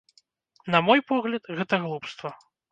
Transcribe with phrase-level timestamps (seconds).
[0.77, 2.37] На мой погляд, гэта глупства.